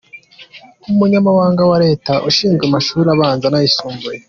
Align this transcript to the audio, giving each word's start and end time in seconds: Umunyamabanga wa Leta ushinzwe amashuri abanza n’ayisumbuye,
Umunyamabanga 0.91 1.61
wa 1.69 1.77
Leta 1.85 2.13
ushinzwe 2.29 2.63
amashuri 2.65 3.07
abanza 3.15 3.45
n’ayisumbuye, 3.49 4.17